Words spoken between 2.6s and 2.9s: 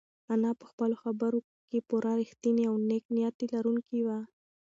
او